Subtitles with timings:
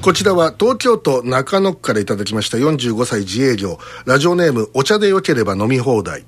[0.00, 3.78] こちらは東京都中野区からいただきました45歳自営業。
[4.06, 6.24] ラジオネームお茶でよければ飲み放題。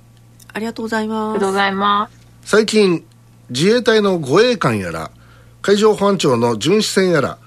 [0.53, 1.31] ありがとうございます。
[1.31, 2.19] ありがとうございます。
[2.51, 3.03] 最近
[3.49, 5.11] 自衛隊の護衛艦やら
[5.62, 7.39] 海上保安庁の巡視船やら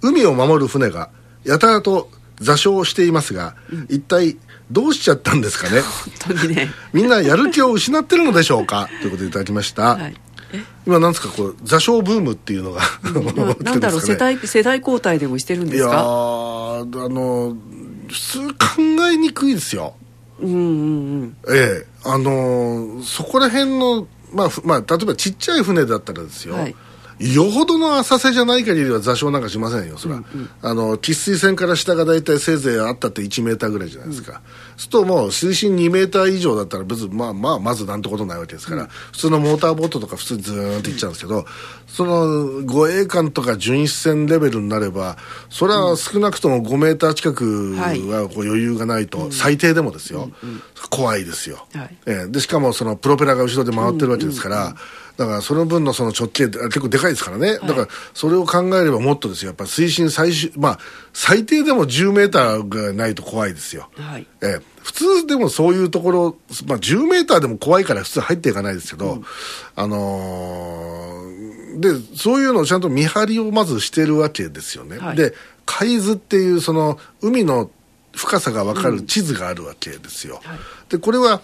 [0.00, 1.10] 海を守る船が
[1.44, 2.08] やたらと
[2.40, 3.54] 座礁していますが、
[3.90, 4.38] 一体
[4.70, 5.82] どうしちゃったんですかね？
[6.26, 6.70] 本当にね。
[6.94, 8.88] みんなやる気を失ってるのでしょうか？
[9.02, 10.14] ということでいただきました、はい
[10.86, 12.80] 今なんですかこう座礁ブームっていうのが
[13.62, 15.90] ななんだろう世代世代交代でもしてるんいやですか？
[15.92, 17.54] ーあの
[18.08, 18.56] 普通考
[19.12, 19.94] えにくいですよ。
[20.40, 20.66] うんうんう
[21.24, 21.36] ん。
[21.50, 21.86] ええ。
[22.04, 26.74] あのーそこら辺のまあ、ふまあ、例えばちっちゃい船だったらですよ、はい
[27.20, 30.22] よほどの浅瀬じゃない限りは座礁なんかしませんよ、それは。
[30.62, 34.40] あの、喫水線から下が大体せいぜいあったって1メーターぐらいじゃないですか。
[34.76, 41.44] するともう水深2メーター以上だったら別に、まあまあ、まずなんてことないわけですから、普通のモーターボートとか普通にズーンっていっちゃうんですけど、
[41.88, 45.16] その護衛艦とか巡視船レベルになれば、
[45.50, 50.30] それは少なくとも5メーター近くはこう余裕がないと、最低でもですよ、
[50.90, 51.66] 怖いですよ。
[51.74, 51.96] はい。
[52.06, 52.30] ええ。
[52.30, 54.76] でしかもそのプロペラが後ろで回ってるわけですから、
[55.18, 59.48] だからその分のその直径結構でかいですからね、だからそれを考えればもっとですよ。
[59.48, 60.78] やっぱ水深最終まあ
[61.12, 64.26] 最低でも10メーターがないと怖いですよ、はい。
[64.42, 64.60] ええ。
[64.80, 69.22] 普通でもそういうところ、まあ、10メーターでも怖いから普通入っていかないですけど、
[69.74, 71.48] あのー
[71.80, 75.16] でそういうのをちゃんと見張りをまずしてるわけですよね、はい。
[75.16, 77.70] で海図っていうその海の
[78.16, 80.58] 深さが分かる地図があるわけですよ、はい。
[80.88, 81.40] でこれは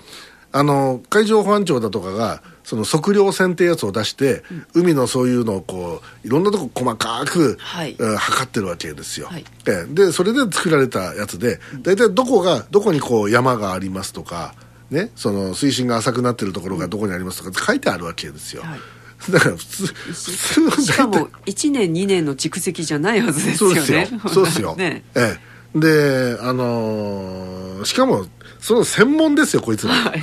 [0.50, 4.42] あの海上保安庁だとかがその測量船っていうやつを出して、
[4.74, 14.54] 海のそういうのをこういろんなとこ細かく、はいえー測ってるわけですよ、はいええでそれで作られたやつで大体どこがどこにこう山がありますとか、
[14.90, 18.80] ね、その水深が浅くなってるところがどこにありますとか書いてあるわけですよ、はい
[19.30, 24.20] だから普通普通しかも1年2年の蓄積じゃないはずですよそうですよ ね。
[24.28, 24.76] そうですよ。
[24.76, 25.38] ねえ
[25.74, 25.78] え。
[25.78, 28.26] で、あのーしかも、
[28.60, 29.94] その専門ですよ、こいつら。
[29.94, 30.22] はい。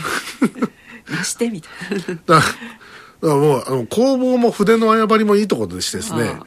[1.21, 1.71] なしてみたい
[2.27, 2.35] な。
[2.35, 2.55] だか
[3.21, 6.45] らもう、あの、工房も筆の誤りもいいところでしてですねあ。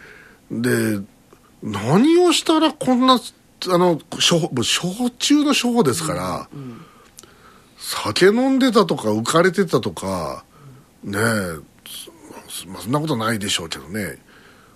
[0.50, 1.00] で、
[1.62, 6.48] 何をしたらこんな、あの、処方、もう焼酎の処方ですから、
[7.78, 10.44] 酒飲んでたとか浮かれてたとか、
[11.02, 11.22] ねえ、
[12.48, 14.18] そまあ、そんなことないでしょうけどね。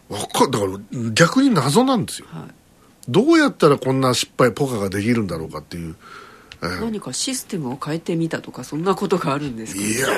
[0.08, 0.78] わかだから
[1.12, 2.28] 逆に謎なんですよ。
[2.30, 2.54] はい
[3.08, 5.96] どうやったらこんな失敗ポカができるんだろうかっていう、えー
[6.60, 10.08] 何かシステムを変えてみたとかそんなことがあるんですか、いや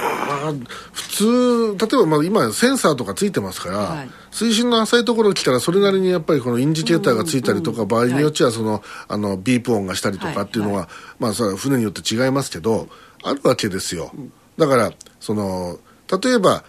[0.50, 4.10] ー普通例えばまあ今センサーとかついてますから、はい。
[4.30, 12.88] 水深の浅いところ来たらそれなりにやっぱりこのインジケーターがついたりとか、場合によっちゃその、あのビープ音がしたりとかっていうのは、はまあそれは船によって違いますけど
[13.22, 14.12] あるわけですよ、
[14.56, 15.78] だからその
[16.22, 16.64] 例えば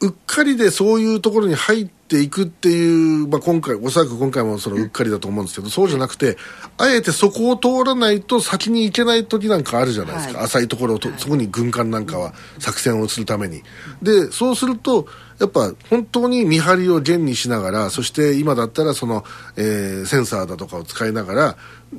[0.00, 6.36] うっかりでそういうところに入っていくっていう、まあ、今回おそらく今回もそのうっかりだと思うんですけど、そうじゃなくて
[6.78, 10.46] あえてそこを通らないと先に行けない時なんかあるじゃないですか、はい。
[10.46, 13.62] 浅いところをと、そこに軍艦なんかは作戦をするために。
[14.02, 15.08] でそうすると
[15.40, 19.24] やっぱ本当に見張りを厳にしながらそして今だったらその、
[19.56, 21.56] えーセンサーだとかを使いながら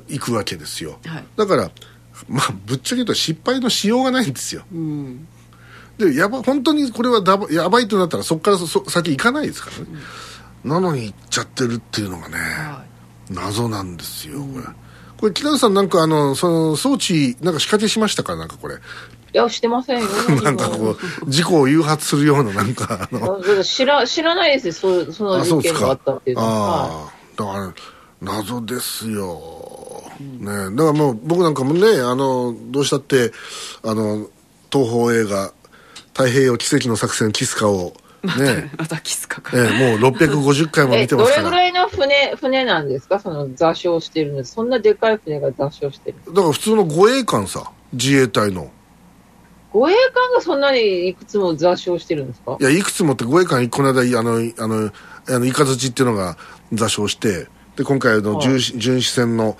[0.08, 1.24] 行くわけですよ、はい。
[1.36, 1.70] だから
[2.28, 5.28] まあぶっちゃけ言うと失敗のしようがないんですよ、うん
[5.98, 9.86] でやば本当にこれはだばやばいとなったらそこからそそ先行かないですからね、
[10.64, 12.84] なのに行っちゃってるっていうのがね、は
[13.30, 14.64] 謎なんですよこれ、
[15.18, 18.36] これ北口さんなんかあのその装置なんか仕掛けしましたか？
[18.36, 18.76] なんかこれ。
[18.76, 18.78] い
[19.34, 20.08] や、してませんよ。
[20.42, 23.36] なんかこう事故を誘発するようななんかあの。
[23.36, 23.62] う。
[23.62, 26.48] 知ら、知らないですよ、そうその事件があったっていうのは。
[26.48, 26.90] はい。
[26.90, 27.72] ああだから
[28.20, 29.40] 謎ですよ、
[30.18, 33.32] ねだからもう僕なんかもねあのどうしたって
[33.84, 34.26] あの
[34.72, 35.52] 東宝映画
[36.18, 37.92] 「太平洋奇跡の作戦キスカ」を。
[38.24, 38.72] ね。
[38.76, 41.42] またキスかか、ええ、もう650回もえ、見てますから。
[41.44, 43.20] どれぐらいの船、船なんですか？
[43.20, 46.16] その座礁してるのそんなでかい船が座礁してる。
[46.26, 48.72] だから普通の護衛艦さ、自衛隊の。
[49.72, 52.56] 護衛艦がそんなにいくつも座礁してるんですか？
[52.60, 54.90] いや、いくつもって護衛艦、この間、あの、あの、
[55.28, 56.36] あの、イカズチっていうのが
[56.72, 59.56] 座礁して、で、今回の巡視巡視船の、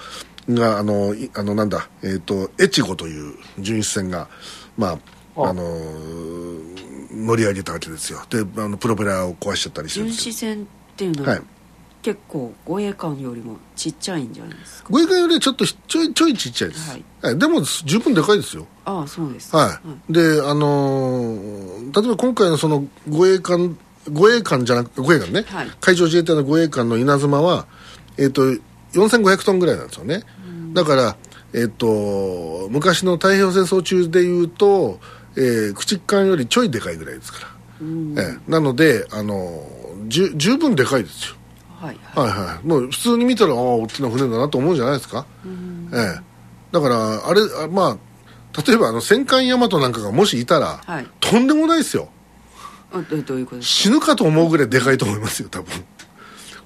[0.51, 4.27] が、あの、いあの、なんだ、えっ、と、越後という巡視船が、
[4.77, 4.99] まあ、
[5.45, 5.51] あ。
[5.51, 5.63] あの、
[7.13, 8.21] 乗り上げたわけですよ。
[8.31, 11.43] で、あの、プロペラを壊しちゃったりしてるん巡です船っていうのは、はい。
[12.01, 14.89] 結構護衛艦よりもちっちゃいんじゃないですか？
[14.91, 16.91] 護衛艦よりちょっとちょい、ちょいちっちゃいです。
[16.91, 17.05] はい。
[17.23, 18.67] はい、でも、十分でかいですよ。
[18.85, 23.77] ああそうですはい、であのー例えば今回のその護衛艦
[24.11, 25.71] 護衛艦じゃなく護衛艦ね、はい。
[25.81, 27.67] 海上自衛隊の護衛艦の稲妻は、
[28.17, 28.43] えっと
[28.93, 30.23] 4500トンぐらいなんですよね、
[30.73, 31.17] だから、
[31.53, 35.01] えっと昔の太平洋戦争中でいうと、
[35.39, 37.47] えー駆逐艦よりちょいでかいぐらいですから、
[38.23, 41.37] ええなので、あのーじゅ十分でかいですよ。
[41.81, 42.29] はいはい。
[42.29, 45.27] はいはいもう普通に見たらああ大きな船だなと思うじゃないですか。
[45.93, 46.21] ええ
[46.73, 51.07] だからあれあまあ例えばあの戦艦大和なんかがもしいたら、はい。
[51.21, 52.09] とんでもないですよ。
[52.93, 55.85] あどどういうことです死ぬかと思うぐらいでかいと思いますよ多分。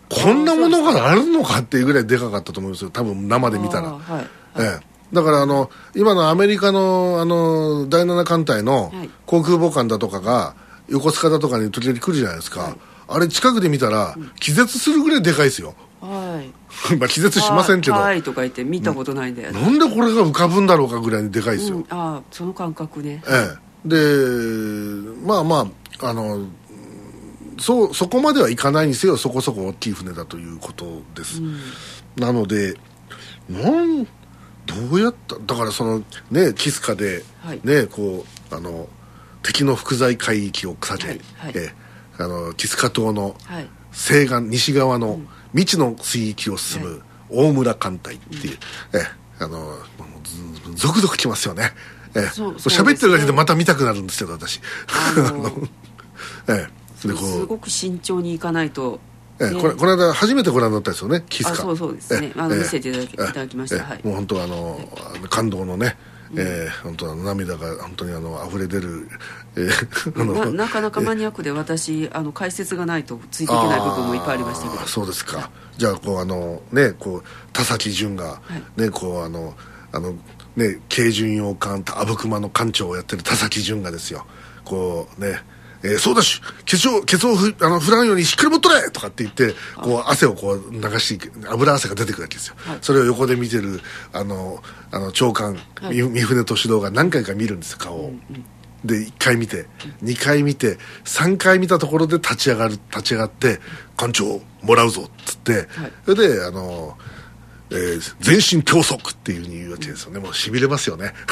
[0.08, 3.88] こんなものがあるのかっていうぐらいでかかったと思いますよ多分生で見たら。
[3.88, 4.26] あーはい。
[4.58, 9.10] ええだからあの今のアメリカのあの第7艦隊のはい。
[9.26, 10.54] 航空母艦だとかが
[10.88, 12.76] 横須賀だとかに時々来るじゃないですか、
[13.08, 15.74] あれ近くで見たら気絶するぐらいでかいですよ。
[16.02, 16.52] はい。
[16.98, 23.22] まあ気絶しませんけど、はいはいとか言って見たことないんで、なんでこれが浮かぶんだろうかぐらいにでかいですよ、うん、ああその感覚ね。
[23.26, 23.56] え
[23.86, 23.88] え。
[23.88, 23.96] で
[25.26, 25.66] まあま
[26.00, 26.40] ああの
[27.58, 31.40] そうそこまではいかないにせよそこそこ大きい船だということです、
[32.16, 32.74] なので
[33.48, 34.06] なん
[34.66, 37.60] どうやっただからそのねキスカで、はい。
[37.64, 38.88] ねこうあの
[39.42, 41.52] 敵の副在海域を避け、はいはい。
[41.56, 41.82] ええ
[42.18, 43.68] あのキスカ島のはい。
[43.92, 45.20] 西岸西側の
[45.52, 48.58] 未知の水域を進む大村艦隊っていう、
[48.94, 49.76] ええあのもう
[50.72, 51.72] ずゾクゾクきますよね。
[52.14, 52.22] ええ。
[52.28, 54.60] そう喋ってるだけでまた見たくなるんですけど私。
[54.88, 55.68] あの
[56.48, 56.82] ええ。
[56.96, 61.52] すごく慎重にいかないと、ねええこれこの間初めてご覧になったですよねキスカ。
[61.52, 62.32] あそうそうですね。
[62.36, 63.76] あの見せていただきええいただきました。
[63.76, 64.00] ええはい。
[64.04, 64.80] もう本当あの
[65.30, 65.96] 感動のね、
[66.36, 69.08] ええ本当あの涙が本当にあの溢れ出る、
[69.56, 69.70] ええ
[70.20, 74.86] あのななかなかマニアックで私あの解説がないとついていけない部分もいっぱいありましたけど。
[74.86, 78.40] そうですか、じゃあこうあのねこう田崎潤が、
[78.76, 79.54] ねこうあの
[79.92, 80.14] あの
[80.56, 84.26] ね軽巡洋艦阿武隈の艦長をやってる田崎潤がですよ。
[84.64, 85.42] こうね
[85.82, 92.54] えー、そうだし、ケツを、ケツをふあの振らんようにしっかり持っとれとかって言って、こう、汗をこう流していく、油汗が出てくるわけですよ。
[92.58, 92.78] はい。
[92.80, 93.80] それを横で見てる、
[94.12, 96.02] あの、あの、長官、はい。
[96.02, 98.12] み三船敏郎が何回か見るんですよ、顔を。
[98.84, 99.66] で1回見て
[100.02, 103.60] 2回見て3回見たところで立ち上がる立ち上がって
[103.96, 105.66] 「艦長もらうぞ」っつって、はい。
[106.04, 106.98] それであの、
[107.70, 110.18] えー全身教則っていうふうに言うわけですよね。
[110.18, 111.14] もうしびれますよね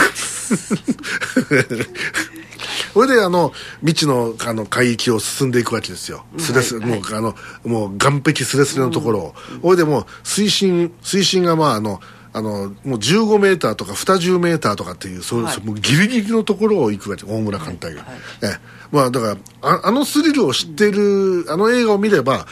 [2.93, 7.35] それであの未知のあの海域を進んでいくわけですよ、スレスレ、はいもうあの
[7.65, 12.01] もう岸壁スレスレのところを、それでもう水深水深がまああの
[12.33, 12.51] あの
[12.85, 15.61] もう15メーターとか20メーターとかっていうそう、はい。
[15.61, 18.21] もうギリギリのところを行くわけ大村艦隊が、はいはい。
[18.43, 18.81] ええ。
[18.93, 22.47] まあだからああのスリルを知っている、あの映画を見れば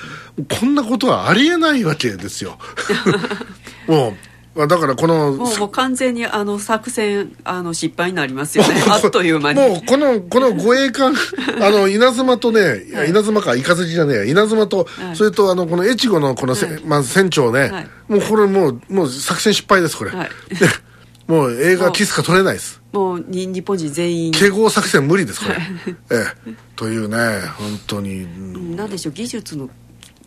[0.60, 2.58] こんなことはありえないわけですよ。
[3.86, 4.27] もうまあ
[4.66, 8.82] だからこのもう完全にあの作戦あの失敗になりますよね。
[8.88, 9.60] あっという間に。
[9.60, 11.14] もうこのこの護衛艦
[11.60, 12.60] あの稲妻とね、
[12.92, 13.10] はい。
[13.10, 15.16] 稲妻かイカズチじゃねえや稲妻と、はい。
[15.16, 16.82] それとあのこの越後のこのせ、はい。
[16.84, 17.88] まあ、船長ね、はい。
[18.08, 20.30] もうこれもうもう作戦失敗ですこれ、はい。
[21.30, 22.80] もう映画キスか取れないです。
[22.92, 24.32] もうに日本人全員。
[24.32, 25.56] 敬語作戦無理ですこれ、
[26.10, 26.52] ええ。
[26.74, 27.16] というね
[27.58, 28.76] 本当に、うん。
[28.76, 29.68] なんでしょう技術の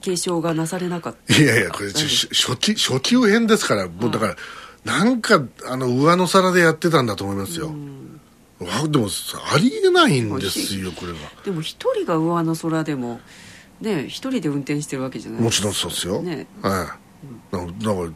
[0.01, 1.36] 継承がなされなかった。
[1.36, 4.36] いやいやこれ初期初級編ですからもうだから
[4.83, 7.68] なんかあの上の皿でやってたんだと思いますよ、
[8.59, 9.07] わでも
[9.53, 13.19] ありえないんですよこれがでも一人が上の空でも
[13.80, 16.47] ね一人で運転してるわけじゃないもちろんそうですよ、ね。
[16.62, 16.97] は
[17.51, 17.63] い、な
[17.94, 18.15] なんか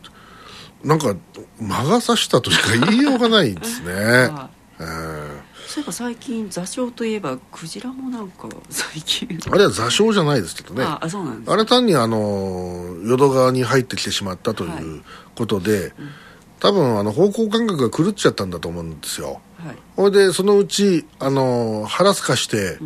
[0.84, 1.16] なんか
[1.60, 3.92] 魔が差したとしか言いようがないですね。
[3.94, 4.50] あ
[4.80, 9.28] えーそういえば最近座礁といえばクジラもなんか最近。
[9.52, 10.84] あれは座礁じゃないですけどね。
[10.84, 14.68] ああそうなんですあれ単にあの淀川に入ってきてしまったとい
[14.98, 15.04] う
[15.36, 15.94] ことで、
[16.60, 19.42] 多分あの方向感覚が狂っちゃったんだと思うんですよ。
[19.58, 19.76] はい。
[19.96, 22.78] ほいでそのうちあの腹すかして、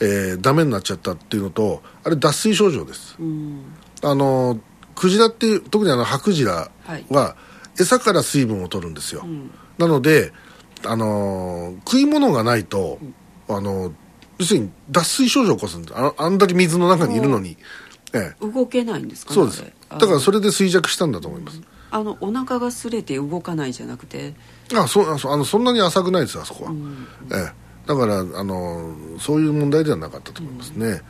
[0.00, 3.16] えーダメになっちゃったっていうのとあれ脱水症状です。
[3.18, 3.64] うん。
[4.02, 4.58] あの
[4.94, 7.06] クジラっていう特にあのハクジラはい。
[7.10, 7.36] は
[7.78, 9.50] 餌から水分を取るんですよ、ん。
[9.78, 10.32] なので
[10.86, 12.98] あのー食い物がないと、
[13.48, 13.92] あの
[14.38, 17.56] 要するに脱水症状を起こすんですああんだけ水の中にいるのに、
[18.12, 19.64] ええ、動けないんですかねそうです。
[19.90, 21.60] だからそれで衰弱したんだと思います、
[21.90, 24.34] あのお腹が擦れて動かないじゃなくて。
[24.74, 27.52] あそうあのそんなに浅くないですあそこは、んええ、
[27.86, 31.02] だからあのそういう問題ではなかったと思いますね、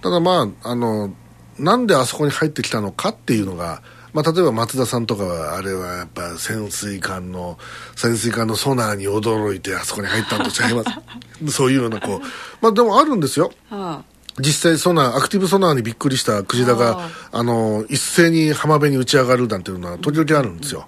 [0.00, 1.12] ただまああの
[1.58, 3.82] なんであそこに入ってきたのかっていうのが、
[4.16, 7.58] まあ、例えば松田さんとかはあれはやっぱ潜水艦の
[7.96, 10.90] 潜水艦のソナーに驚いてあそこに入ったんとちゃいます。
[11.54, 12.26] そういうようなこう
[12.62, 13.52] まあでもあるんですよ。
[13.68, 14.04] は
[14.38, 20.86] 実際ソナーアクティブソナーにびっくりしたクジラがああの一斉に浜辺に打ち上がるなんていうのは時々あるんですよ、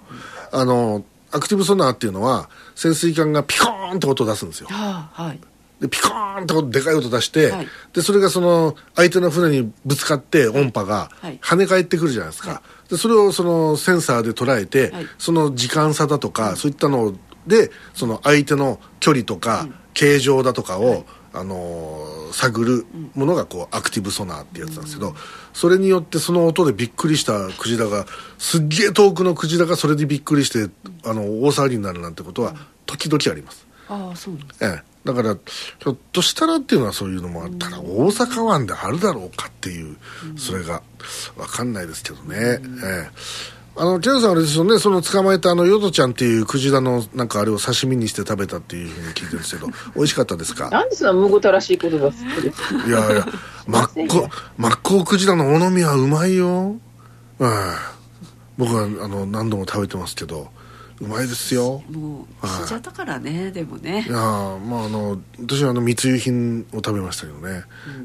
[0.51, 4.69] あのアクティブソナーっていうのは潜水艦がピコーンって音を出すんですよ。
[4.71, 5.39] あはあはい。
[5.79, 7.67] でピコーンって音でかい音出して、はい。
[7.93, 11.39] でそれがその相手の船にぶつかって音波がはい。
[11.41, 15.07] 跳ね返ってくるじゃないですか、はでそれをそのセンサーで捉えて、はい。
[15.17, 17.13] その時間差だとか、そういったの
[17.47, 25.15] でその相手の距離とか、形状だとかを、あのー探るものがこうアクティブソナーってやつなんですけど、
[25.53, 28.05] それによってその音でびっくりしたクジラが
[28.37, 30.71] すっげえ遠くのクジラがそれでびっくりして
[31.05, 32.55] あの大騒ぎになるなんてことは
[32.85, 39.97] 時々あります、ああそうなんですええ、だからひょっとしたらっていうのはそういうのもあったら大阪湾であるだろうかっていう
[40.37, 40.81] それが
[41.37, 43.09] 分かんないですけどね、ええ。
[43.77, 44.77] あのケンさんあれですよね。
[44.77, 50.69] その捕まえたあのヨドちゃんっていうクジラのなんかあれを刺身にして食べたっていうふうに聞いてるんですけど 美味しかったですか？
[50.69, 52.61] なんでそんなむごたらしい言葉好きです。
[52.61, 53.27] かいやいや
[53.67, 56.75] 真っ向 真っ向クジラの尾身はうまいよ。
[57.39, 57.73] うん
[58.57, 60.49] 僕はあの何度も食べてますけど
[61.01, 61.81] うまいですよ。
[61.89, 64.05] もう死んじゃったからねでもね。
[64.07, 67.63] いやーまああの私はあの密輸品を食べましたけどね、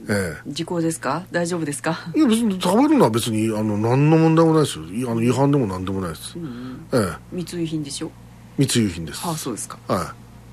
[0.08, 1.26] え時効ですか？
[1.32, 1.98] 大丈夫ですか？
[2.14, 4.84] えいや別に食べるのは別にあの何の問題もないですよ。
[4.84, 6.36] いあの違反でも何でもないです、
[6.92, 7.16] ええ。
[7.32, 8.12] 密輸品でしょ？
[8.58, 9.22] 密輸品です。
[9.26, 9.78] ああそうですか。
[9.88, 10.06] はい。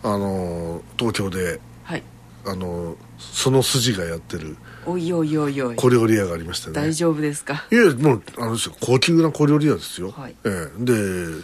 [0.04, 2.04] あの東京ではい。
[2.44, 5.76] あのその筋がやってるおいおいおいおい。
[5.76, 6.74] 小料理屋がありましたね。
[6.74, 7.66] 大丈夫ですか？
[7.72, 10.36] いやもうあの高級な小料理屋ですよ、はい。
[10.44, 10.84] ええ。
[10.84, 10.94] で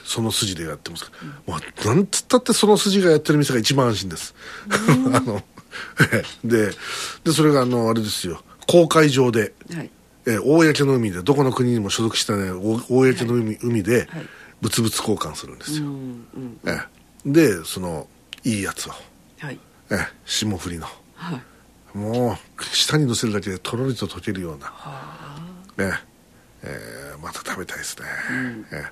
[0.05, 1.11] その筋でやってますか
[1.47, 4.33] ら、まあ、なんつったってその筋がやってる店が一番安心です。
[5.13, 5.43] あの
[6.11, 6.47] ええ。
[6.47, 6.71] で
[7.23, 8.41] でそれがあのあれですよ。
[8.67, 9.91] 公海上で、はい。
[10.25, 14.25] ええ公の海でどこの国にも所属してないお公の海,、海ではい。
[14.61, 16.59] 物々交換するんですよ、うんうん。
[16.65, 16.81] え
[17.25, 17.31] え。
[17.31, 18.07] でその
[18.43, 18.91] いいやつを、
[19.39, 19.59] はい。
[19.91, 20.07] ええ。
[20.25, 20.87] 霜降りの。
[21.15, 21.41] はい
[21.97, 24.67] もう舌に乗せるだけでとろりと溶けるような。
[24.67, 24.71] は
[25.77, 25.81] あ。
[25.81, 25.93] ね。
[26.63, 28.05] えーまた食べたいですね、
[28.71, 28.83] え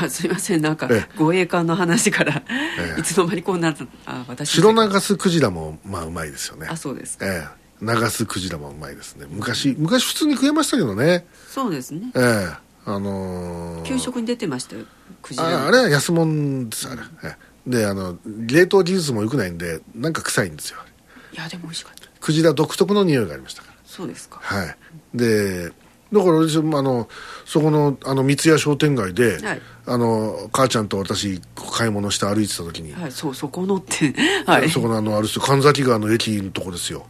[0.04, 0.62] あすいません。
[0.62, 1.18] なんかええ。
[1.18, 3.00] 護衛艦の話から、ええ。
[3.00, 6.66] いつの間にこうなったあえ私白流すクジラもまあうまいですよね。
[6.70, 7.26] あそうですか。
[7.26, 7.46] え
[7.82, 7.84] え。
[7.84, 9.26] 流すクジラもうまいですね。
[9.28, 11.26] 昔昔普通に食えましたけどね。
[11.48, 12.10] そうですね。
[12.14, 12.70] ええ。
[12.86, 13.84] あのー。
[13.84, 14.84] 給食に出てましたよ
[15.22, 15.64] クジラ。
[15.64, 20.78] ああれは安物ですあれ、ええであの冷凍技術も良くないんでなんか臭いんですよ。
[21.32, 22.08] いやでも美味しかった。
[22.20, 23.74] クジラ独特の匂いがありましたから。
[23.84, 24.40] そうですか。
[24.42, 24.76] はい。
[25.14, 25.70] で
[26.12, 27.08] だから私あの
[27.44, 29.60] そこのあの三ツ谷商店街で、はい。
[29.86, 31.40] あの母ちゃんと私
[31.76, 34.14] 買い物して歩いてた時に、はいそうそこのって
[34.46, 34.70] はい。
[34.70, 37.06] そこのあのあれですよ神崎川の駅のとこですよ。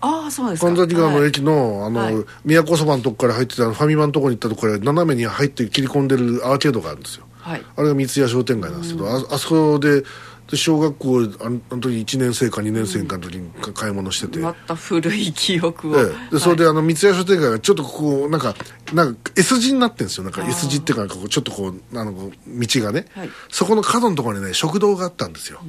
[0.00, 0.66] ああそうですか。
[0.66, 1.28] 神崎川のはい。
[1.28, 2.24] 駅の、あの、はい。
[2.46, 7.62] 都そばのとこから入ってたファミマのとこに行ったとこから斜めに入って切り込んでるアーケードがあるんですよはい。
[7.76, 10.02] あれが三ツ谷商店街なんですけど、ああそこで
[10.50, 16.34] で小学校あの時1年生か2年生かの時にか買い物してて、また古い記憶を、ええ。
[16.34, 18.54] でそれであの三ツ谷商店街がちょっとこうなんか
[18.92, 20.24] なんか S 字になってるんですよ。
[20.24, 23.30] なんか S 字っていうかこうちょっとこうあのこう道がね、はい。
[23.50, 25.60] そこの角のところにね食堂があったんですよ、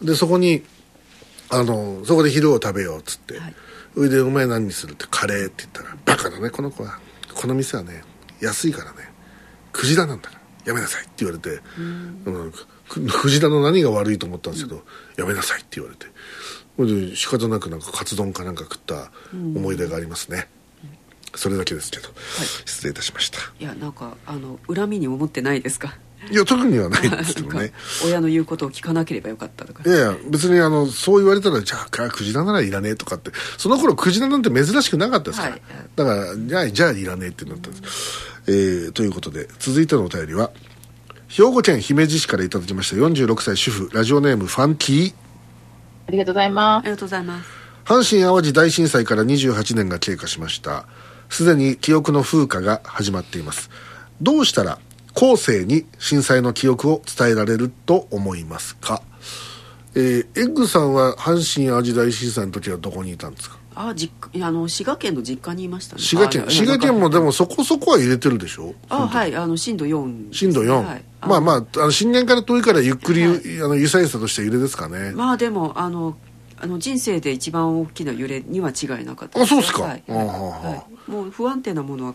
[0.00, 0.62] でそこに
[1.50, 3.54] あのそこで昼を食べようっつって、はい。
[3.94, 6.98] それで「お前何にする?」って「カレー」って言ったら「バカだねこの子は。
[7.34, 8.02] この店はね
[8.40, 9.12] 安いからね
[9.72, 12.52] クジラなんだからやめなさい」って言われて、うん
[12.88, 14.82] くクジラの何が悪いと思ったんですけど
[15.16, 16.06] 「やめなさい」って言われて。
[16.76, 20.48] それで仕方なくなんかカツ丼かなんか食った思い出がありますね、
[21.36, 22.08] それだけですけど、
[22.64, 23.38] 失礼いたしました。
[23.60, 25.96] いやなんかあの恨みに思ってないですか？
[26.30, 27.72] いや特にはないんですけどね。
[28.04, 29.82] 親の言うことを聞かなければよかったとか。
[29.84, 33.30] いやいや別にあのそう言われたらじゃあクジラならいらねえとかって。
[33.58, 35.62] その頃クジラなんて珍しくなかったですから、はい。
[35.96, 40.50] だからじゃあじゃあいらねえってなったんです、えーということで続いてのお便りは
[41.28, 45.14] 兵庫県姫路市からいただきました46歳主婦ラジオネームファンキー。
[46.06, 47.48] ありがとうございまありがとうございます。
[47.84, 50.86] 阪神・淡路大震災から28年が経過しました。
[51.28, 53.70] すでに記憶の風化が始まっています。
[54.22, 54.78] どうしたら
[55.14, 59.02] 後世に震災の記憶を伝えられると思いますか？
[59.94, 63.58] えーエッグさんは阪神・淡路大震災の時はどこにいたんですか？
[63.76, 66.02] あ実家あの滋賀県の実家にいましたね。
[66.02, 66.44] 滋賀県。
[66.46, 68.74] あ滋賀県もでももそこそこは入れてるでしょ？
[68.88, 73.38] あはいあの震度4震度4、はい、まあまああの震源から遠いからゆっくり、はい。
[73.62, 76.16] あの揺さゆさとした揺れですかね、まあでもあの
[76.60, 79.82] あの人生で一番大きな揺れには違いなかったあそうっすか。
[79.82, 80.02] はい。
[80.08, 81.10] はい。
[81.10, 82.14] もう不安定なものは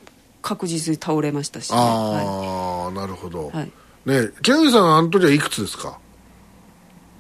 [0.49, 3.71] 確実に倒れましたし、ね、はああ、なるほど、い、はい、
[4.05, 5.99] ね木南さんあの時はいくつですか？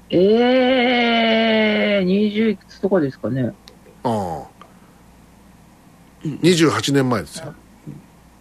[0.09, 0.15] す。
[0.15, 3.53] えー、20いくつとかですかね。
[4.01, 4.47] ああ、
[6.23, 7.53] 28年前ですよ。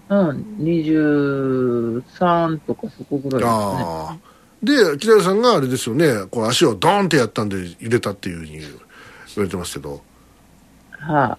[0.09, 3.45] うん、23とかそこぐらいですね。
[3.45, 4.16] ああ
[4.62, 8.68] で木南さんがあれですよねこう足をドーンってやったんで入れたっていうふうに言わ
[9.45, 10.00] れてますけど、
[10.99, 11.38] は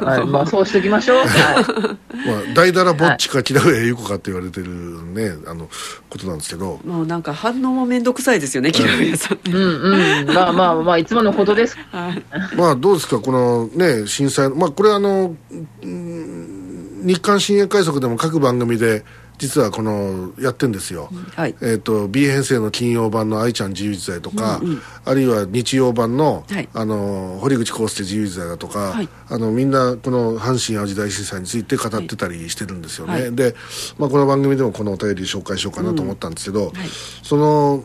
[0.00, 0.26] い、はい。
[0.26, 1.18] まあ、そうしときましょう。
[1.18, 5.68] はまあ、大だらぼっちか木田上優子かって言われてるねあの
[6.10, 9.52] ことなんですけどもうなんか反応も面倒くさいですよね木南屋さんい。
[9.52, 10.34] うんうん。
[10.34, 11.76] まあまあまあ、いつものことです。
[11.90, 12.24] はい
[12.56, 15.36] まあどうですかこのね震災まあこれあの
[15.82, 19.04] うん日刊深夜快速でも各番組で
[19.38, 21.54] 実はこのやってんですよ、はい。
[21.60, 24.60] えー、と B 編成の金曜版の「愛ちゃん自由自在」とか、
[25.04, 26.68] あるいは日曜版の,、はい。
[26.72, 29.08] あの堀口康介自由自在だとか、はい。
[29.28, 33.34] あのみんなこの阪神・淡路大震災について語ってたりしてるんですよね、はい。
[33.34, 33.54] で、
[33.98, 36.72] まあ、この番組でもこのお便り紹介しようかなと思ったんですけど、はい。
[37.22, 37.84] その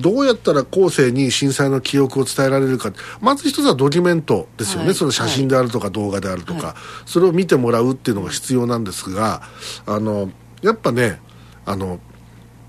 [0.00, 4.94] どうやったら後世に震災の記憶を伝えられるかまず一つはドキュメントですよね、はい。
[4.94, 6.74] その写真であるとか動画であるとか、
[7.06, 9.42] それを見てもらうっていうのが必要なんですが
[9.86, 10.30] あの
[10.62, 11.20] やっぱね
[11.64, 12.00] あの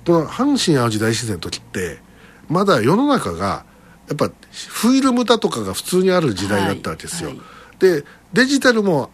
[0.06, 2.00] この阪神・淡路大震災の時って
[2.48, 3.66] まだ世の中が
[4.08, 7.44] やっぱフィルムだとかが普通にある時代だったわけですよ、はいは
[7.80, 8.04] で
[8.34, 9.10] デジタルも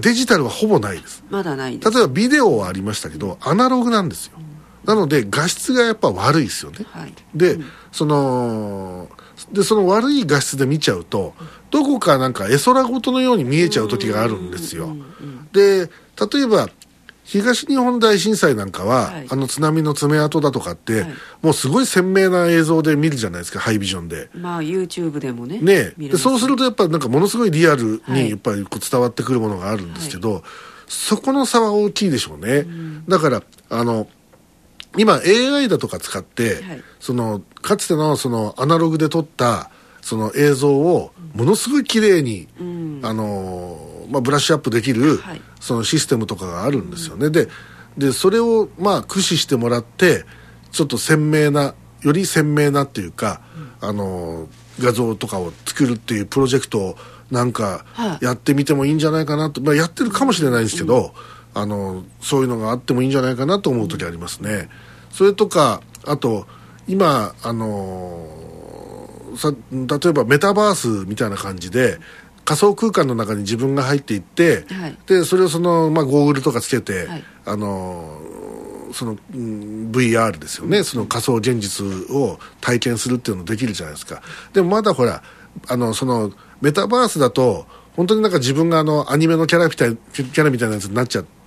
[0.00, 1.22] デジタルはほぼないです。
[1.28, 1.92] まだないです。
[1.92, 4.38] 例えばビデオはありましたけどアナログなんですよ、
[4.84, 7.14] なので画質がやっぱ悪いですよね、はい。
[7.34, 7.58] で、
[7.90, 9.08] その
[9.52, 11.34] でその悪い画質で見ちゃうと
[11.70, 14.96] どこかなんか絵空事のように見えちゃう時があるんですよ。
[15.52, 15.90] で
[16.32, 16.68] 例えば
[17.32, 19.26] 東日本大震災なんかは、はい。
[19.30, 21.10] あの津波の爪痕だとかって、はい。
[21.40, 24.28] もうすごい鮮明な映像で見るじゃないですかハイビジョンで。
[24.34, 25.94] まあ YouTube でもねね。
[26.18, 28.24] そうするとやっぱなんかものすごいリアルはい。
[28.24, 30.44] にやっぱりこう伝わってくるものがあるんですけど、
[30.88, 32.66] そこの差は大きいでしょうね、
[33.08, 34.08] だからあの
[34.98, 36.82] 今 AI だとか使って、はい。
[37.00, 39.70] そのかつてのそのアナログで撮った
[40.02, 42.48] その映像をものすごい綺麗に、
[43.02, 45.40] あのまあ、ブラッシュアップできる、はい。
[45.60, 47.48] そのシステムとかがあるんですよね、で
[47.96, 50.24] でそれをまあ駆使してもらって
[50.72, 53.40] ちょっと鮮明なより鮮明なっていうか、
[53.80, 54.48] あの
[54.80, 56.96] 画像とかを作るっていうプロジェクトを
[57.30, 58.24] なんかはい。
[58.24, 61.14] やってみてもいいんじゃないかなと、まあ、やってるかもしれないですけど、
[61.54, 64.68] あのそういうのがあってもいいんじゃないかなと思う時ありますね。
[65.10, 66.48] それとかあと
[66.88, 68.41] 今あの
[69.36, 71.98] さ例えばメタバースみたいな感じで
[72.44, 74.98] 仮想空間の中に自分が入っていって、はい。
[75.06, 77.24] でそれをその、まあ、ゴーグルとかつけて、はい。
[77.44, 78.20] あの
[78.92, 84.22] その、うん VR ですよね、その仮想現実を体験するっていうのできるじゃないですか。
[84.52, 85.22] でもまだほら
[85.68, 91.41] あのそのメタバースだと本当になんか自分があのアニメのキャラみたいキャラみたいなやつになっちゃって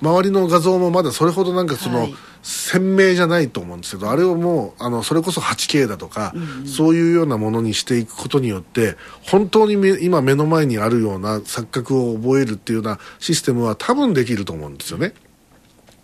[0.00, 2.14] 周りの画像もまだそれほどなんかその、はい。
[2.46, 6.32] 鮮明じゃないと思うんですけどあれをもうあのそれこそ 8K だとか、
[6.64, 8.94] そういうようなものにしていくことによって
[9.28, 15.12] 本当にめ今目の前にあるような錯覚を覚えるっていうようなシステムは多分できると思うんですよね。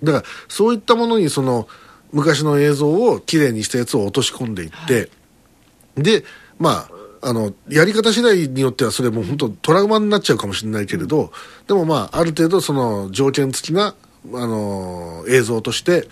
[0.02, 1.68] だからそういったものにその
[2.10, 5.10] 昔の映像をきれいにしたやつを落とし込んでいって、
[5.94, 6.24] で
[6.58, 6.90] まあ
[7.24, 11.32] あのやり方次第によってはそれもう本当トラウマになっちゃうかもしれないけれど、
[11.68, 13.94] でもまあある程度その条件付きな
[14.34, 16.08] あの映像として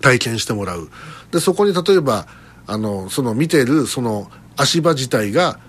[0.00, 0.90] 体験してもらう。
[1.30, 2.26] でそこに例えば
[2.66, 5.60] あのその見ているその足場自体が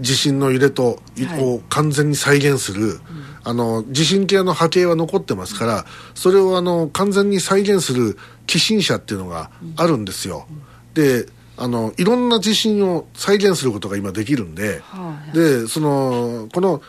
[0.00, 1.44] 地震の揺れと、はい。
[1.44, 3.00] を完全に再現する、
[3.44, 5.84] あの地震計の波形は残ってますから
[6.14, 10.46] それをあの完全に再現する寄進車っていうのがあるんですよ、
[10.94, 11.26] で
[11.60, 15.36] あのいろんな地震を再現することが今できるんで、はい。
[15.36, 16.82] でそのこの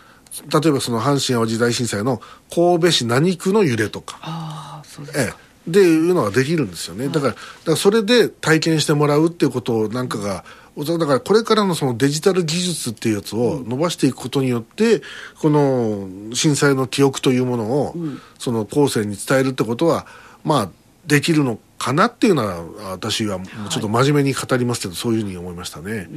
[0.49, 5.23] 例えばその阪神・淡路大震災の神戸市何区の揺れとか、ああそうですか。
[5.23, 5.33] え
[5.67, 10.45] え、でいうのができるんですよね、だからだからそれで体験してもらうっていうことなんかが
[10.77, 15.01] だからこれからのそのデジタル技術っていうやつを伸ばしていくことによって、
[15.41, 17.95] この震災の記憶というものを、
[18.39, 20.07] その後世に伝えるってことは
[20.45, 20.69] まあ
[21.05, 26.07] できるのかなっていうのは私はちょっと真面目に語りますけど、そういうふうに思いましたね、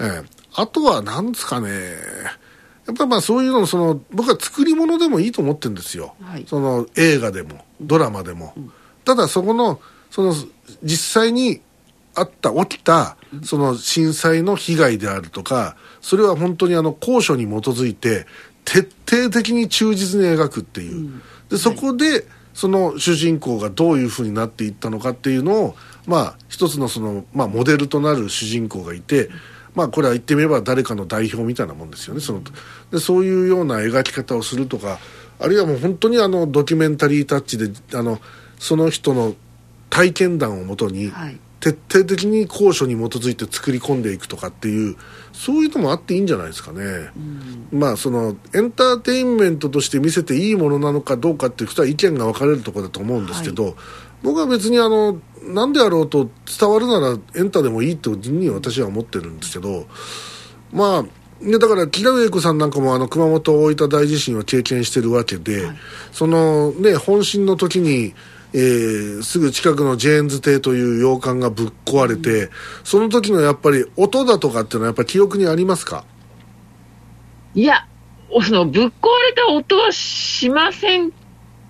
[0.00, 0.22] ええ、
[0.54, 1.70] あとは何ですかね。
[2.86, 6.44] やっぱまあそういうのその僕は作り物でもいいと思ってるんですよ、はい。
[6.48, 8.54] その映画でもドラマでも、
[9.04, 10.34] ただそこのその
[10.82, 11.60] 実際に
[12.14, 18.26] あった起きたその震災の被害であるとかそれは本当にあの高所に基づいて
[18.64, 29.30] 徹底的に忠実に描くっていう、でそこでその主人公がどういうふうになっていったのかっていうのをまあ一つのその、まあ、モデルとなる主人公がいて、
[29.74, 32.20] まあこれは言ってみれば誰かの代表みたいなもんですよね。
[32.20, 32.42] その
[32.90, 34.98] でそういうような描き方をするとか
[35.38, 38.20] あるいはもう本当にあのドキュメンタリータッチであの
[38.58, 39.34] その人の
[39.90, 41.38] 体験談をもとに、はい。
[41.62, 44.96] 徹底的に高所に基づいて作り込んでいくとかっていう
[45.32, 46.82] そういうのもあっていいんじゃないですかね、
[47.70, 53.76] まあそのエンターテインメントとして見せていいものなのかどうかっていう人は意見が分かれるところだと思うんですけど、
[54.24, 59.86] 僕は別にあの何であろうと伝わるならエンタでもいいとに私は思ってるんですけど
[60.72, 61.04] まあ
[61.44, 65.68] ね、だから木田栄子さんなんかもあの熊本大分大地震を経験してるわけで、
[66.12, 68.14] そのね本震の時に、
[68.54, 72.50] えーすぐ近くのジェーンズ邸という洋館がぶっ壊れて、
[72.84, 76.04] その時のやっぱり音だとかっていうのはやっぱり記憶にありますか？
[77.54, 77.86] いや、
[78.42, 78.92] そのぶっ壊れ
[79.34, 81.12] た音はしません。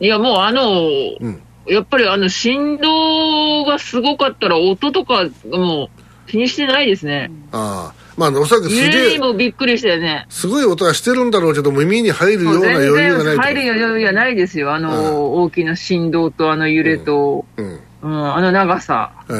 [0.00, 0.82] いや、もうあの、
[1.20, 5.90] うんやっぱりあの振動がすごかったら音とかも
[6.26, 7.30] う気にしてないですね。
[7.52, 9.12] ああまあおそらくすげえ。
[9.14, 10.26] にもびっくりしたよね。
[10.28, 13.42] すごい音はしてるんだろうけど耳に入るよもううな余裕がないと。
[13.42, 14.74] 入る余裕はないですよ。
[14.74, 17.80] あの、大きな振動とあの揺れと、うん。
[18.02, 19.12] うん、あの長さ。
[19.30, 19.36] ええ。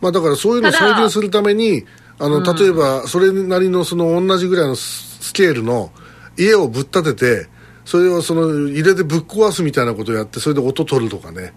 [0.00, 1.86] まあ、だからそういうのを再現するために
[2.18, 5.90] あの例えばそれなりのその同じぐらいのススケールの
[6.36, 7.48] 家をぶっ立てて
[7.86, 11.54] それをその入れてぶっ壊すみたいなことをやってそれで音取るとかね。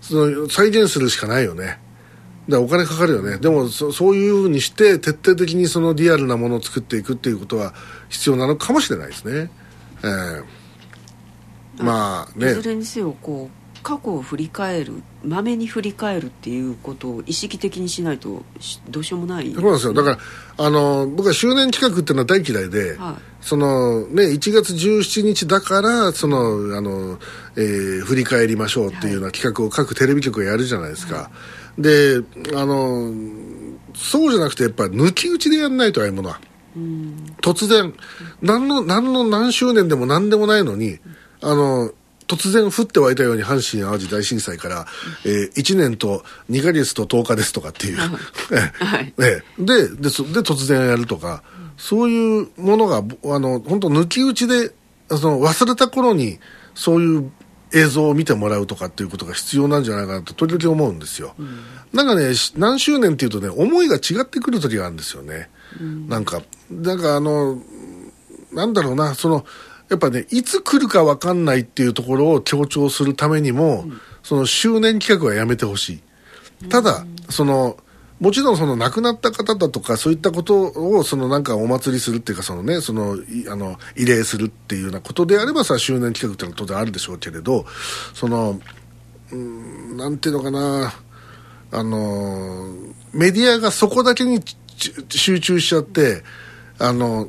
[0.00, 1.78] その再現するしかないよね
[2.48, 3.38] だからお金かかるよね。
[3.38, 7.74] でもそそういうふうにして徹底的にそのリアルなものを作っていくっていうことは
[8.08, 9.50] 必要なのかもしれないですね。
[10.04, 10.08] え
[11.80, 11.82] え。
[11.82, 12.52] まあね。
[12.52, 19.52] いずれにせよこう過去を振り返るまめに振り返るっていうことを意識的にしないとしどうしようもない。
[19.52, 19.92] そうなんですよ。
[19.92, 20.18] だから
[20.56, 23.14] あの僕は周年企画っていうのは大嫌いで、はい。
[23.42, 27.18] そのね、1月17日だからそのあの、
[27.56, 31.30] えー振り返りましょうっていうような企画を各テレビ局がやるじゃないですか、
[31.78, 32.20] で
[32.54, 33.12] あの
[33.94, 36.40] そうじゃなくてやっぱ抜き打ちでやんないとああいうものは。
[37.40, 37.94] 突然
[38.42, 40.98] 何の何の何周年でも何でもないのに
[41.40, 41.92] あの
[42.26, 44.86] 突然降って湧いたように阪神・淡路大震災から、
[45.24, 49.14] えー1年と2ヶ月と10日ですとかっていう、はい。
[49.20, 49.62] ええ。
[49.62, 51.42] ででそで突然やるとか、
[51.76, 54.72] そういうものがぼあの本当抜き打ちで
[55.08, 56.38] その忘れた頃に
[56.74, 57.30] そういう
[57.74, 61.34] 映像を見てもらうとかっていうことが必要なんじゃないかなと時々思うんですよ、
[61.92, 65.50] なんかねし何周年っていうとね思いが違ってくる時があるんですよね、
[66.08, 67.58] なんかなんかあの
[68.52, 69.44] なんだろうなその
[69.90, 73.84] やっぱねいつ来るか分かんないっていうところを強調するためにも、
[74.22, 76.00] その周年企画はやめてほし
[76.62, 76.68] い。
[76.68, 77.76] ただ、その
[78.20, 87.66] もちろんその亡くなった方だとかそういったことをそのなんかお祭りするっていうかそのねそのいあの慰霊するっていうようなことであればさ周年企画っていうのは当然あるでしょうけれど
[88.14, 88.60] その
[89.32, 90.94] うんなんていうのかな
[91.72, 92.72] あの
[93.12, 94.40] メディアがそこだけに
[95.10, 96.22] 集中しちゃって
[96.78, 97.28] あの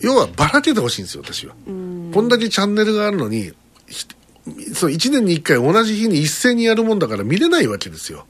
[0.00, 1.54] 要はばらけてほしいんですよ私は。
[1.64, 3.52] こんだけチャンネルがあるのに
[3.88, 4.06] ひ
[4.74, 8.26] その1年に1回同じ日に一斉にやるもんだから見れないわけですよ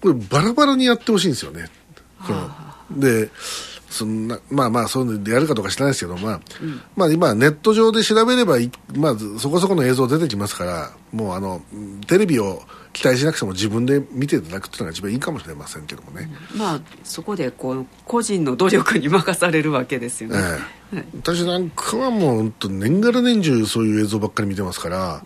[0.00, 1.68] これバラバラにやってほしいんですよね。
[2.90, 3.30] で
[3.90, 6.40] そんなまあまあそういうのでやるかどうか知らないですけど、まあ
[6.96, 11.62] まあ、今ネット上で調べればい、まあ、そこそこの映像出てきますからもうあの
[12.08, 20.38] テレビを期待しなくても自分で見ていただくっていうのが一番いいかもしれませんけどもね、まあそこでこう個人の努力に任されるわけですよね、
[20.92, 21.04] ええ。
[21.14, 25.22] 私なんかはもう本当年がら年中そういう映像ばっかり見てますから、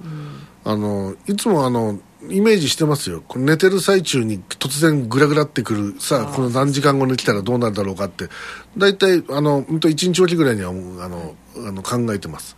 [0.64, 3.22] あのいつもあのイメージしてますよ。
[3.36, 8.28] 寝てる最中に突然グラグラってくるさあこの何時間後に来たらどうなるだろうかって。
[8.76, 12.56] 大体あの本当1日おきぐらいにはあの、あの考えてます、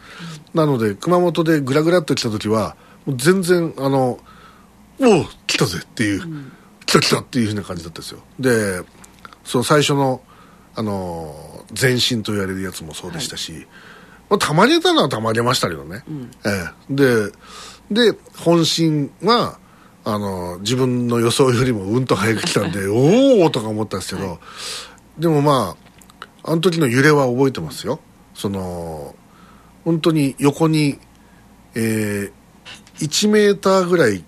[0.55, 4.19] なので熊本でグラグラっと来た時はもう全然あの
[5.01, 6.23] おお来たぜっていう、
[6.87, 8.21] 来た来たっていうふうな感じだったんですよ。
[8.39, 8.83] で
[9.45, 10.23] その最初の
[10.75, 13.67] あの前進と言われるやつもそうでしたし、
[14.29, 16.05] まあ、たまげたのはたまげましたけどね、
[16.47, 16.49] え
[16.91, 16.95] え。
[16.95, 17.33] で
[17.91, 19.59] で本心は
[20.05, 24.39] あの自分の予想よりもうんと早く来たんで おおとか思ったんですけど、
[25.19, 25.77] でもま
[26.43, 28.01] ああの時の揺れは覚えてますよ。
[28.35, 29.15] その
[29.85, 30.99] 本当に横に、
[31.75, 34.25] えー、1メーターぐらい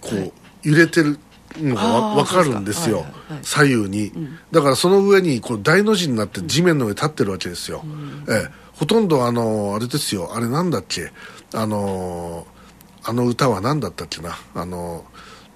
[0.00, 1.18] こう、揺れてる
[1.58, 4.12] のがわあーわかるんですよ、はいはい左右に、
[4.50, 7.84] だからその上にこう大の字になって地面の上に立ってるわけですよ、
[8.28, 10.32] ええ、ほとんどあのあれですよ。
[10.34, 11.12] あれなんだっけ？
[11.54, 12.46] あの
[13.04, 14.36] あの歌は何だったっけな？
[14.54, 15.04] あの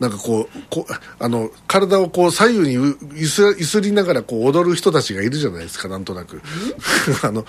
[0.00, 6.42] なんかこうこうあの体をこう左右にうゆすゆすりながらこう踊る人たちがいるじゃないですかなんとなく。
[7.22, 7.46] あの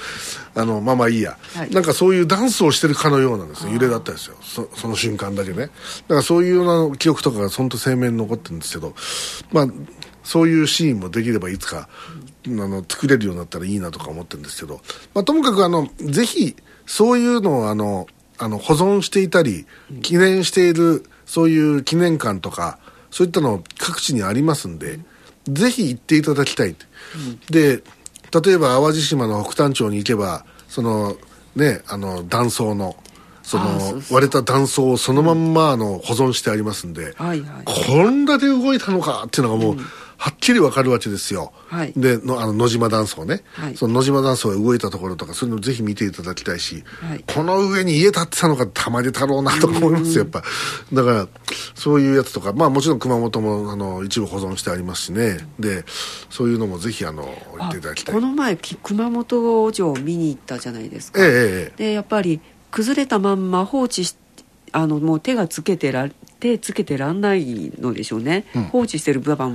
[0.53, 1.69] あのまあまあいいや、はい。
[1.71, 3.71] なんかそういうダンスをしてるかのようなんですよ。
[3.71, 4.36] 揺れだったですよ。
[4.43, 5.58] そその瞬間だけね。
[5.58, 5.71] だか
[6.10, 8.93] らそういうような記憶とかが本当鮮明に残ってるんですけど。
[9.51, 9.67] まあ
[10.25, 11.88] そういうシーンもできればいつか、
[12.47, 14.81] あの作れるようになったらいいなとか思ってるんですけど、
[15.13, 16.55] まあ、ともかくあのぜひ
[16.86, 19.65] そういうのをあのあの保存していたり
[20.02, 22.80] 記念しているそういう記念館とか
[23.12, 25.00] そういったの各地にありますんで、
[25.48, 26.76] ぜひ行っていただきたい、
[27.50, 27.82] で
[28.43, 31.15] 例えば淡路島の北谷町に行けばその
[31.56, 32.98] ねあの断層の
[33.45, 37.63] その割れた断層をそのまんまあの保存してありますんで、はいはい。
[37.65, 39.78] こんだけ動いたのかっていうのがもう、
[40.17, 41.51] はっきりわかるわけですよ。
[41.67, 41.93] はい。
[41.95, 43.78] でのあの野島断層ね、はい。
[43.78, 47.23] その野島断層が動いたところとかそういうのをぜひ見ていただきたいし、はい。
[47.25, 50.43] この上に家建ってたのがたまげ太郎なとか思いますよ、やっぱ
[50.93, 51.28] だから
[51.73, 55.84] そういうやつとかまあもちろん熊本もあの一部保存してありますしねで
[56.30, 57.23] そういうのもぜひあの
[57.58, 62.39] 行っていただきたいこの前き熊本城を見に行ったじゃないですか、ええでやっぱり
[62.71, 64.15] 崩れたまんま放置し
[64.71, 69.49] あのもう手がつけてら手つけてらんないのでしょうね、うん放置してる場場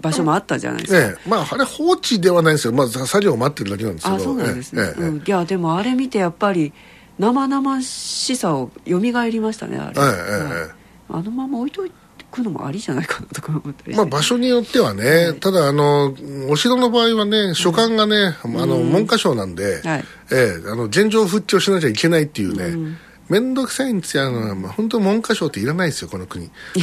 [0.00, 1.28] 場所もあったじゃないですか、ええ。
[1.28, 2.72] まああれ放置ではないんですよ。
[2.72, 4.16] まず作業を待ってるだけなんですけど。
[4.16, 5.08] あそうなんですね、ええええ。
[5.08, 6.72] うん、いやでもあれ見てやっぱり
[7.18, 10.78] 生々しさを蘇りましたねあれ、ええええはいええ
[11.10, 11.82] あのまま置いと
[12.30, 16.14] くのもありじゃないかなとか思ったりまあ、場所によってはね、ただあの、
[16.48, 20.04] お城の場合はね、所管がね、あの文科省なんで、はい。
[20.30, 26.50] ええあの現状復旧しなきゃいけないっていうね、面倒くさいんですよ、あのまあ本当、文科省っていらないですよ、この国。
[26.76, 26.80] え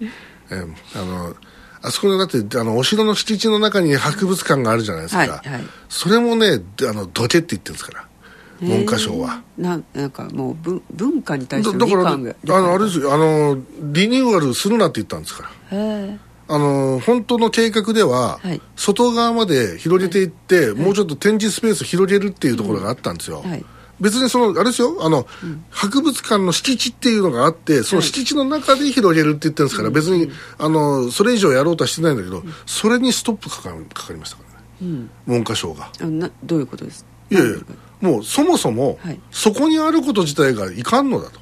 [0.00, 0.06] え。
[0.50, 0.64] え
[0.94, 1.34] えあの
[1.82, 5.62] あそこのだってあのお城の敷地の中に博物館があるじゃないですか、はいはい。
[5.88, 8.08] それもねあのどけって言ってるんですから
[8.60, 9.42] 文科省は。
[9.58, 13.12] ななんかもう文文化に対しだだからあのあれですよ。
[13.12, 15.78] あのリニューアルするなって言ったんですから。
[16.48, 18.60] あの本当の計画では、はい。
[18.76, 23.64] 外側まで広げていって、もうちょっと展示スペースを広げるっていうところがあったんですよ、はい
[24.02, 24.98] 別にそのあれですよ。
[25.00, 25.28] あの、
[25.70, 34.42] 博物館の敷地っていうのがあってその敷地の中で広げるって言ってるんですから、別にあのそれ以上やろうとはしてないんだけど、それにストップかかかかりましたか
[34.80, 35.90] らね、文科省が。
[36.00, 37.56] あなどういうことですいやいや
[38.00, 39.20] もうそもそも、はい。
[39.30, 41.40] そこにあること自体がいかんのだと。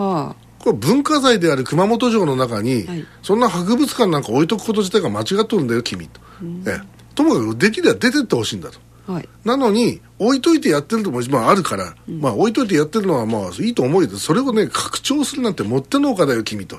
[0.00, 3.06] はこれ文化財である熊本城の中に、はい。
[3.22, 6.20] そんな博物館なんか置いとくこと自体が間違っとるんだよ君と、
[6.66, 7.00] ええ。
[7.14, 8.78] ともかくできれば出てってほしいんだと。
[8.78, 8.80] あ
[9.10, 9.28] はい。
[9.44, 16.76] なのに置いといてやってるとも、まあ、あるから、まあ置いといてやってるのはまあいいと思うけどそれをね拡張するなんてもってのほかだよ君と。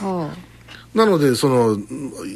[0.00, 0.30] は
[0.94, 1.78] なのでその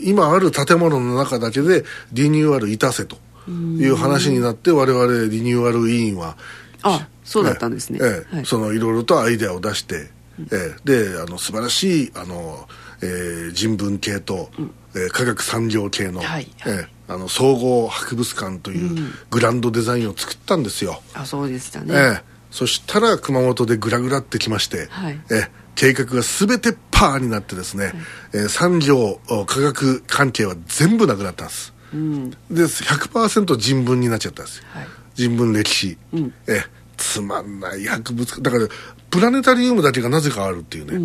[0.04, 3.16] 今ある建物の中だけでリニューアルいたせと
[3.48, 6.36] いう話になって我々リニューアル委員は
[6.82, 7.98] あそうだったんですね。
[8.00, 8.46] ええはい。
[8.46, 11.12] そのいろいろとアイデアを出して、ええ。
[11.12, 12.68] であの素晴らしいあの、
[13.02, 14.50] えー人文系と、
[14.94, 22.22] えー科学産業系の,、はいええあの総合博物館というグランドデザインを作ったんですよ、あそうでしたね、ええ。
[22.50, 25.20] そしたら熊本でグラグラってきまして、はい。
[25.30, 27.92] ええ計画が全てパーになってですね、
[28.32, 32.30] ええ産業お科学関係は全部なくなったんです、うん。
[32.30, 34.86] で100%人文になっちゃったんですよ、はい。
[35.14, 36.32] 人文歴史、ん。
[36.46, 36.64] ええ。
[36.96, 38.40] つまんない博物館。
[38.40, 38.68] だから
[39.14, 40.96] プラネタリウムだけがなぜかあるっていうね、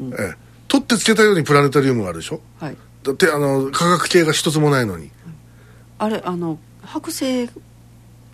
[0.00, 0.34] うんええ。
[0.66, 2.40] 取ってつけたようにプラネタリウムがあるでしょ。
[2.58, 2.76] はい。
[3.04, 5.12] だってあの科学系が一つもないのに。
[5.98, 7.48] あれあの剥製？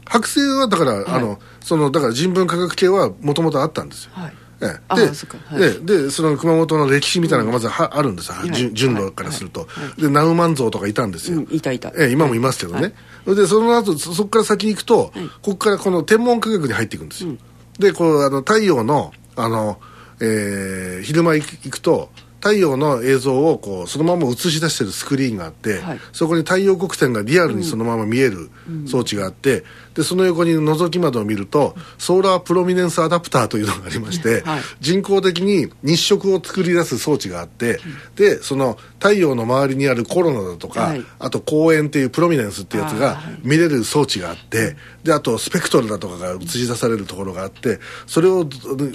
[0.07, 1.05] 剥製はだから、はい。
[1.09, 4.13] あのそのだから人文科学系はもともとあったんですよ。
[4.15, 4.33] はい。
[4.63, 4.81] ええ。
[4.89, 5.61] あでそはい。
[5.61, 8.51] ででその熊本の歴史みたいなのがまずは、あるんですよ、い。
[8.51, 9.67] 順順路からすると、は
[9.99, 10.01] い。
[10.01, 11.91] でナウマンゾウとかいたんですよ、うんいたいた。
[11.91, 12.95] ええ今もいますけどね、
[13.27, 13.37] はい。
[13.37, 15.29] でその後そそこから先行くと、はい。
[15.43, 17.35] ここからこの天文科学に入っていくんですよ、
[17.79, 19.81] でこうあの太陽のあの、
[20.21, 26.01] えー昼間行く行くと太陽の映像をこうそのまま映し出してるスクリーンがあって、はい。
[26.13, 28.51] そこに太陽黒点がリアルにそのまま見える
[28.87, 34.61] 装置があって、でその横に覗き窓を見るとソーラープロミネンスアダプターというのがありまして、 はい。
[34.81, 37.81] 人工的に日食を作り出す装置があって、
[38.15, 41.05] でその太陽の周りにあるコロナだとか、はい。
[41.19, 48.47] あと光源っていうプロミネンスってやつが見れる装置があって、であとスペクトルだとかが映し出されるところがあってそれを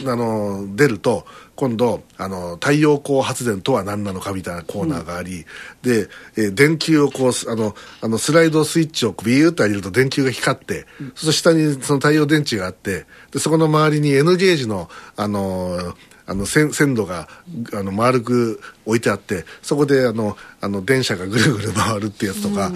[0.06, 5.46] あの出ると今度あの太陽光発電とは何なのかみたいなコーナーがあり、
[5.82, 10.86] で、えー電球をこうあのあのスライドスイッチをビューッと上げると電球が光って、
[11.16, 17.28] そして下にその太陽電池があってでそこの周りに N ゲージのあのあの線線路が
[17.74, 22.72] あの丸く置いてあってそこであのあの電車がぐるぐる回るってやつとか、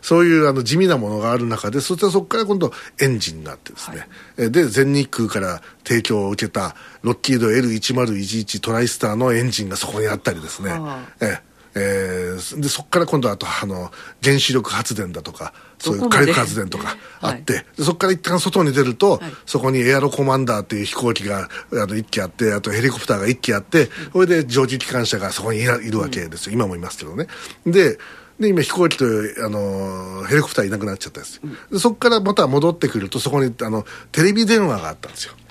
[0.00, 11.40] そういうあの地味なものがある中でそしてそこから今度エンジンになってですね、えで全日空から提供を受けたロッキード L1011 トライスターのエンジンがそこにあったりですね、はえ
[11.74, 13.90] えーでそこから今度あとあの
[14.22, 27.26] 原子力発電だとかそういう火力発電とかあって、でそこから一旦外に出ると、そこにエアロコマンダーっていう飛行機があの1機あってあとヘリコプターが1機あって、それで蒸気機関車がそこにいるわけですよ、今もいますけどね。
[27.66, 27.98] で
[28.38, 29.04] で今飛行機と
[29.44, 35.34] あのヘリコプターいなくなっちゃったんですよ、でそこからまた戻ってくるとそこにあのテレビ電話があったんですよ。
[35.34, 35.41] あ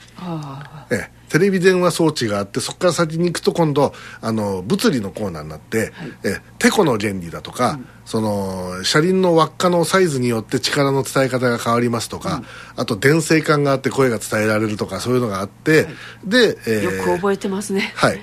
[0.92, 5.92] ええ、テレビ電話装置があってそこから先に行くと今度あの物理のコーナーになって、
[6.24, 12.44] ええテコの原理だとか、その車輪の輪っかのサイズによって力の伝え方が変わりますとか、
[12.76, 15.88] あと電声管があって声が伝えられるとかそういうのがあって、
[16.24, 17.94] で、えあよく覚えてますね。
[17.96, 18.20] はい。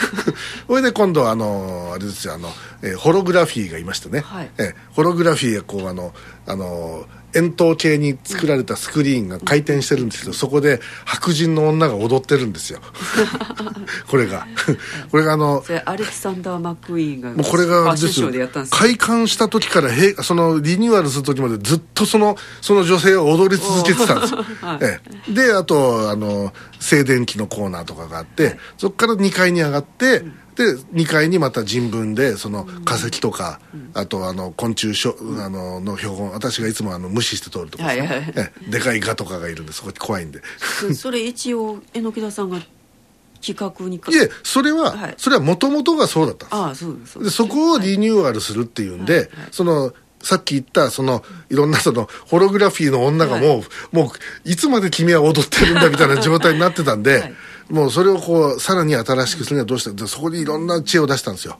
[0.66, 2.50] それで今度あのあれですよあの、
[2.82, 4.50] えーホログラフィーがいましてね、はい。
[4.58, 6.14] えーホログラフィーがこうあの
[6.46, 12.80] あの円筒形に作られたスクリーンが回転してるんですけど、そこで白人の女が踊ってるんですよ。
[14.08, 14.46] これが。
[15.10, 18.78] これがあのアレキサンダー・マック・イーンがもうこれがですよーでやったんですよ。
[18.78, 24.44] 開館した時からへそのリニューアルする時までずっとそのその女性を踊り続けてたんですよ、
[24.80, 30.24] ええ、であとあの静電気のコーナーとかがあって、そこから2階に上がって、
[30.58, 33.60] で2階にまた人文でその化石とか、
[33.94, 40.42] あとあの昆虫しょあのの標本私がいつもあの無視して通るとこですね、はいはいええでかいガとかがいるんでそこ怖いんで。
[40.58, 42.58] そそれ一応榎田さんが
[43.40, 45.14] 企画にかいえそれは、はい。
[45.16, 46.58] それはもともとがそうだったんです。
[46.58, 49.30] ああそうですそこをリニューアルするっていうんで、はいはい。
[49.52, 54.08] そのさっき言ったそのいろんなそのホログラフィーの女がもう、もう
[54.44, 57.34] いつまで君は踊ってるんだみたいな状態になってたんで、はい
[57.70, 61.58] もうそれをこうさらに新しくするにはどうしたらそこにいろんな知恵を出したんですよ、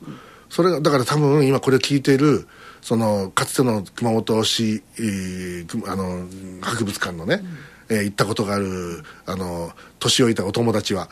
[0.49, 2.49] それがだから多分今これ聞いている
[2.81, 6.27] そのかつての熊本市、えーくあの
[6.63, 7.43] 博物館のね、
[7.89, 11.11] えー行ったことがあるあの年老いたお友達は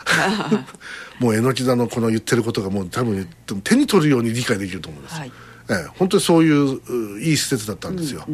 [1.21, 3.29] もう榎田のこの言ってることがもう多分
[3.65, 5.33] 手に取るように理解できると思うんです、はい。
[5.69, 8.25] ええ本当にそういうういい施設だったんですよ、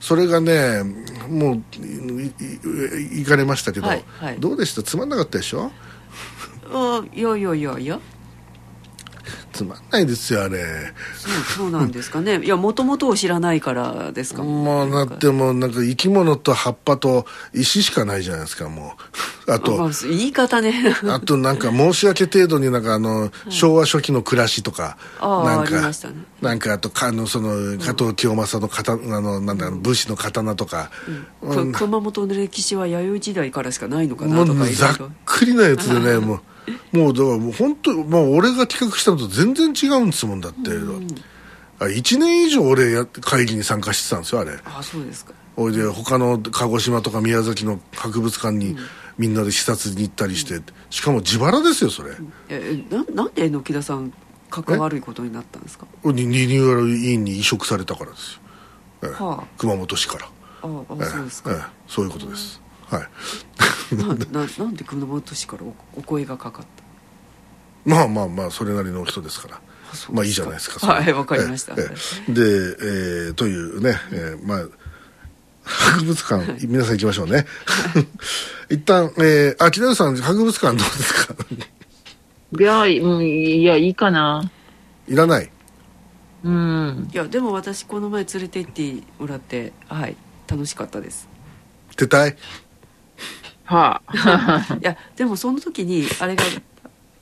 [0.00, 0.82] それがね
[1.28, 1.62] もう
[3.14, 5.70] 行かれましたけど、はいはいどうでしたつまんなかったでしょ
[6.72, 8.00] あいやいやいやいや
[9.60, 10.64] つまんないですよあれ。
[11.14, 12.42] そうそうなんですかね。
[12.42, 14.42] いやもともとを知らないからですか。
[14.42, 18.96] もうだってもうなんか生き物と葉っぱと石しかないじゃないですかも
[19.46, 19.52] う。
[19.52, 20.96] あと、まあ言い方ね。
[21.08, 26.14] あとなんか申し訳程度になんかあの昭和初期の暮らしとか、ああありなんかましたね。
[26.40, 30.90] なんかあとかあのその加藤清正の刀あのなんだ武士の刀とか、
[31.42, 34.96] く熊本の歴史は弥生時代からしかないのかもなとかうざっ
[35.26, 36.40] くりなやつでね もう
[36.92, 40.58] もうだからもう本当もう俺が企画したのと全然違うんですもんだって、
[41.80, 44.58] あ1年以上俺や会議に参加してたんですよあれ。
[44.64, 45.32] あそうですか。
[45.56, 48.76] おいで他の鹿児島とか宮崎の博物館に
[49.18, 52.12] みんなで視察に行ったりして、しかも自腹ですよそれ、
[52.48, 54.12] えななんで榎田さん
[54.48, 55.86] 関わることになったんですか？
[56.04, 58.40] リリニューアル委員に移植されたからですよ、
[59.02, 60.30] ええはあ熊本市からあ
[60.62, 63.08] あええそうですええか、そういうことです、はい。
[63.96, 64.14] なな
[64.58, 66.68] なんで熊本市からおお声がかかった？
[67.84, 69.60] まあまあまあそれなりの人ですから。
[70.12, 70.86] まあいいじゃないですか。
[70.86, 71.74] はいわかりました。
[71.76, 71.90] え
[72.28, 72.32] え。
[72.32, 74.66] で、えーというね、えーまあ
[75.62, 77.46] 博物館、皆さん行きましょうね。
[78.70, 81.34] 一旦、えー、あ木田さん博物館どうですか？
[82.58, 84.50] いや、うん、いや、いいかな。
[85.08, 85.50] いらない？
[86.44, 87.08] うん。
[87.12, 90.16] いやでも私この前連れて行ってもらってはい
[90.48, 91.28] 楽しかったです。
[91.96, 92.36] 撤退
[93.64, 94.76] はあ。
[94.80, 96.44] いやでもその時にあれが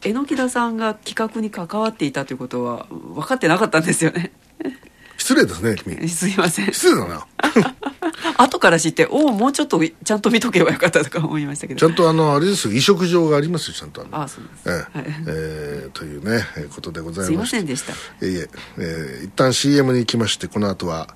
[0.02, 4.32] 榎田さんが企画に関わっていたということは分かってなかったんですよね。
[5.16, 6.08] 失礼ですね君。
[6.08, 6.66] すいません。
[6.72, 7.26] 失礼だな。
[8.38, 11.80] 後から知っておおもうちょっとちゃんと見とけばよかったとか思いましたけど。
[11.80, 14.22] ちゃんとあのあれですよ移植場がありますよちゃんとあの。
[14.22, 14.68] あそうです。
[14.70, 14.98] ええ。
[14.98, 15.06] はい。
[15.26, 17.56] えーというね、えーことでござすいいまして。
[17.56, 17.92] ませんでした。
[17.92, 21.08] いえいええー一旦 CM に行きましてこの後は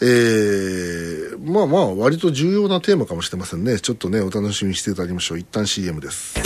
[0.00, 3.80] えーまあまあ割と重要なテーマかもしれませんね。
[3.80, 5.38] ちょっとねお楽しみにしていただきましょう。
[5.38, 6.38] 一旦 CM です。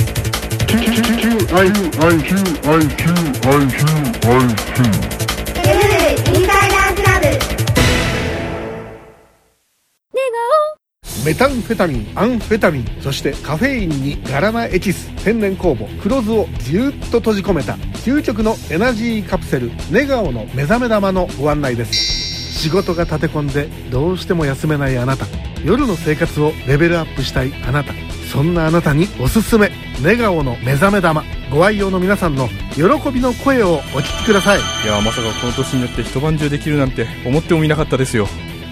[11.25, 22.32] メタンフェタミンアンフェタミンそしてカフェインにガラナエキス天然酵母黒酢をぎゅっと閉じ込めた究極のエナジーカプセルネガオの目覚め玉のご案内です。
[22.53, 25.27] 仕事が立て込んでどうしても休めないあなた。
[25.65, 27.93] 夜の生活をレベルアップしたいあなた。
[28.33, 29.71] そんなあなたにおすすめ。
[30.03, 31.25] ネガオの目覚め玉。
[31.51, 34.61] ご愛用の皆さんの喜びの声をお聞きください。
[34.61, 38.29] いやまさかこの年になって一晩中できるなんて思ってもみなかったですよ。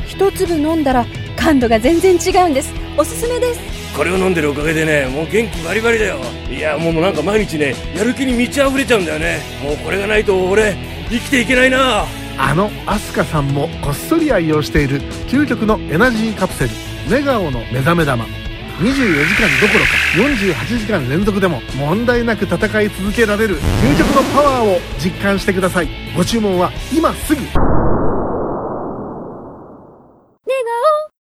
[0.07, 2.73] 一粒飲んだら感度が全然違うんです。
[2.97, 3.61] おすすめです。
[3.97, 6.19] これを飲んでるおかげでねもう元気バリバリだよ。
[6.51, 9.41] いやもうなんか毎日ねやる気に満ち溢れちゃうんだよね。
[9.63, 10.77] もうこれがないと俺
[11.11, 12.05] 生きていけないな
[12.43, 16.71] あのアスカさんもこっそり愛用している究極のエナジーカプセル
[17.11, 18.25] メガオの目覚め玉。
[18.25, 25.89] 24時間どころか48時間連続でも問題なく戦い続けられる究極のパワーを実感してください。
[26.17, 27.43] ご注文は今すぐ。